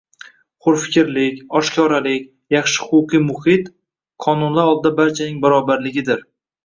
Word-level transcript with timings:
Hurfikrlik, 0.67 1.35
oshkoralik, 1.59 2.25
yaxshi 2.55 2.85
huquqiy 2.87 3.23
muhit— 3.27 3.69
qonunlar 4.27 4.73
oldida 4.75 4.93
barchaning 5.03 5.39
barobarligi 5.45 6.07